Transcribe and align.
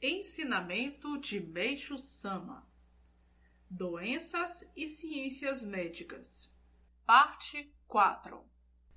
Ensinamento 0.00 1.18
de 1.18 1.40
Meixo 1.40 1.98
Sama. 1.98 2.64
Doenças 3.68 4.70
e 4.76 4.86
Ciências 4.86 5.64
Médicas. 5.64 6.48
Parte 7.04 7.74
4 7.88 8.40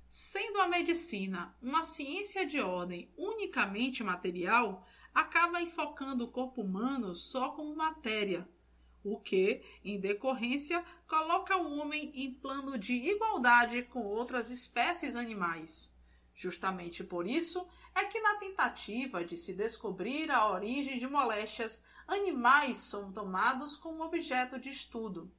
Sendo 0.06 0.60
a 0.60 0.68
medicina 0.68 1.56
uma 1.60 1.82
ciência 1.82 2.46
de 2.46 2.60
ordem 2.60 3.12
unicamente 3.16 4.04
material, 4.04 4.86
acaba 5.12 5.60
enfocando 5.60 6.24
o 6.24 6.30
corpo 6.30 6.62
humano 6.62 7.16
só 7.16 7.50
como 7.50 7.74
matéria, 7.74 8.48
o 9.02 9.18
que, 9.18 9.60
em 9.84 9.98
decorrência, 9.98 10.84
coloca 11.08 11.56
o 11.56 11.78
homem 11.78 12.12
em 12.14 12.32
plano 12.32 12.78
de 12.78 12.94
igualdade 12.94 13.82
com 13.82 14.06
outras 14.06 14.50
espécies 14.50 15.16
animais. 15.16 15.91
Justamente 16.34 17.04
por 17.04 17.26
isso 17.26 17.66
é 17.94 18.04
que, 18.04 18.20
na 18.20 18.36
tentativa 18.36 19.24
de 19.24 19.36
se 19.36 19.52
descobrir 19.52 20.30
a 20.30 20.50
origem 20.50 20.98
de 20.98 21.06
moléstias, 21.06 21.84
animais 22.06 22.78
são 22.78 23.12
tomados 23.12 23.76
como 23.76 24.04
objeto 24.04 24.58
de 24.58 24.70
estudo. 24.70 25.30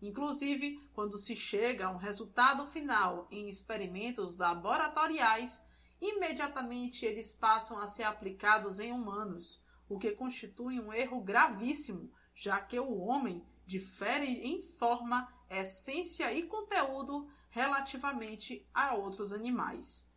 Inclusive, 0.00 0.78
quando 0.94 1.18
se 1.18 1.34
chega 1.34 1.86
a 1.86 1.90
um 1.90 1.96
resultado 1.96 2.64
final 2.66 3.26
em 3.30 3.48
experimentos 3.48 4.36
laboratoriais, 4.36 5.62
imediatamente 6.00 7.04
eles 7.04 7.32
passam 7.32 7.78
a 7.78 7.86
ser 7.86 8.04
aplicados 8.04 8.78
em 8.78 8.92
humanos, 8.92 9.62
o 9.88 9.98
que 9.98 10.12
constitui 10.12 10.78
um 10.80 10.92
erro 10.92 11.20
gravíssimo, 11.20 12.12
já 12.34 12.60
que 12.60 12.78
o 12.78 12.98
homem 12.98 13.44
difere 13.66 14.40
em 14.42 14.62
forma, 14.62 15.28
essência 15.50 16.32
e 16.32 16.44
conteúdo 16.44 17.28
relativamente 17.48 18.66
a 18.72 18.94
outros 18.94 19.32
animais. 19.32 20.07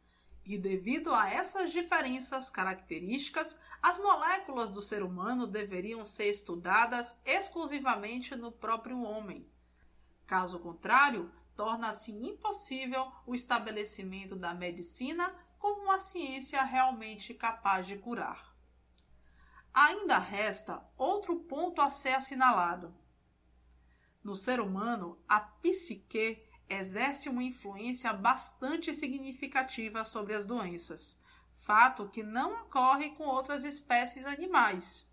E 0.46 0.58
devido 0.58 1.14
a 1.14 1.30
essas 1.30 1.72
diferenças 1.72 2.50
características, 2.50 3.60
as 3.82 3.98
moléculas 3.98 4.72
do 4.72 4.82
ser 4.82 5.04
humano 5.04 5.46
deveriam 5.46 6.04
ser 6.04 6.26
estudadas 6.30 7.22
exclusivamente 7.26 8.36
no 8.36 8.52
próprio 8.52 9.02
homem. 9.02 9.48
Caso 10.26 10.60
contrário, 10.60 11.32
torna-se 11.56 12.12
impossível 12.12 13.12
o 13.26 13.36
estabelecimento 13.36 14.36
da 14.36 14.54
medicina 14.54 15.34
como 15.60 15.84
uma 15.84 16.00
ciência 16.00 16.64
realmente 16.64 17.34
capaz 17.34 17.86
de 17.86 17.98
curar. 17.98 18.56
Ainda 19.74 20.18
resta 20.18 20.84
outro 20.98 21.40
ponto 21.42 21.82
a 21.82 21.90
ser 21.90 22.14
assinalado. 22.14 22.94
No 24.24 24.36
ser 24.36 24.60
humano, 24.60 25.18
a 25.28 25.40
psique 25.40 26.44
exerce 26.72 27.30
uma 27.30 27.44
influência 27.44 28.14
bastante 28.14 28.94
significativa 28.94 30.04
sobre 30.04 30.34
as 30.34 30.46
doenças, 30.46 31.18
fato 31.54 32.10
que 32.10 32.24
não 32.24 32.62
ocorre 32.62 33.10
com 33.12 33.24
outras 33.24 33.64
espécies 33.64 34.26
animais. 34.26 35.08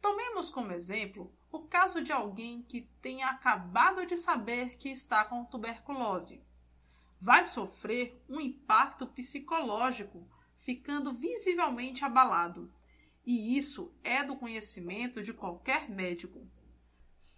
Tomemos 0.00 0.50
como 0.50 0.72
exemplo 0.72 1.32
o 1.50 1.60
caso 1.60 2.02
de 2.02 2.12
alguém 2.12 2.62
que 2.62 2.82
tenha 3.00 3.28
acabado 3.28 4.06
de 4.06 4.16
saber 4.16 4.76
que 4.76 4.88
está 4.88 5.24
com 5.24 5.44
tuberculose. 5.44 6.42
Vai 7.20 7.44
sofrer 7.44 8.22
um 8.28 8.40
impacto 8.40 9.06
psicológico, 9.06 10.28
ficando 10.56 11.12
visivelmente 11.12 12.04
abalado. 12.04 12.72
E 13.24 13.56
isso 13.56 13.92
é 14.04 14.22
do 14.22 14.36
conhecimento 14.36 15.22
de 15.22 15.32
qualquer 15.32 15.88
médico. 15.88 16.46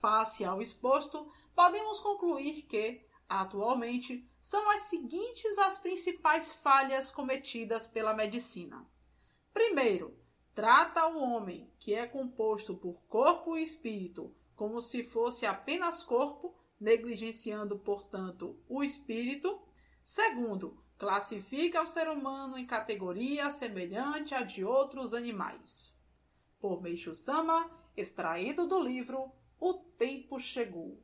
Face 0.01 0.45
ao 0.45 0.61
exposto, 0.61 1.31
podemos 1.55 2.01
concluir 2.01 2.63
que, 2.63 3.01
atualmente, 3.29 4.29
são 4.41 4.71
as 4.71 4.83
seguintes 4.83 5.59
as 5.59 5.79
principais 5.79 6.55
falhas 6.55 7.11
cometidas 7.11 7.87
pela 7.87 8.15
medicina. 8.15 8.87
Primeiro, 9.53 10.17
trata 10.55 11.07
o 11.07 11.19
homem, 11.19 11.71
que 11.79 11.95
é 11.95 12.07
composto 12.07 12.77
por 12.77 13.03
corpo 13.09 13.57
e 13.57 13.63
espírito, 13.63 14.35
como 14.55 14.81
se 14.81 15.03
fosse 15.03 15.45
apenas 15.45 16.03
corpo, 16.03 16.55
negligenciando, 16.81 17.79
portanto, 17.79 18.59
o 18.69 18.83
espírito. 18.83 19.61
Segundo, 20.03 20.83
classifica 20.97 21.83
o 21.83 21.87
ser 21.87 22.09
humano 22.09 22.57
em 22.57 22.67
categoria 22.67 23.51
semelhante 23.51 24.35
à 24.35 24.43
de 24.43 24.65
outros 24.65 25.13
animais. 25.13 25.97
Por 26.61 26.81
Meixo 26.81 27.15
Sama, 27.15 27.71
extraído 27.97 28.67
do 28.67 28.81
livro 28.81 29.33
O 29.59 29.75
Tempo 29.75 30.39
Chegou. 30.39 30.97